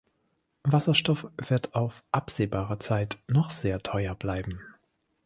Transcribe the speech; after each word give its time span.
Wasserstoff 0.63 1.27
wird 1.37 1.75
auf 1.75 2.03
absehbare 2.11 2.79
Zeit 2.79 3.19
noch 3.27 3.51
sehr 3.51 3.83
teuer 3.83 4.15
bleiben. 4.15 4.59